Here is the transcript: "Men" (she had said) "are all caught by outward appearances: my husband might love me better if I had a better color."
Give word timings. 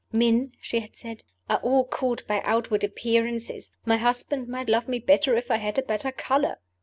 "Men" 0.11 0.53
(she 0.59 0.79
had 0.79 0.95
said) 0.95 1.23
"are 1.47 1.59
all 1.59 1.85
caught 1.85 2.25
by 2.25 2.41
outward 2.43 2.83
appearances: 2.83 3.71
my 3.85 3.97
husband 3.97 4.47
might 4.47 4.67
love 4.67 4.87
me 4.87 4.97
better 4.97 5.35
if 5.37 5.51
I 5.51 5.57
had 5.57 5.77
a 5.77 5.83
better 5.83 6.11
color." 6.11 6.55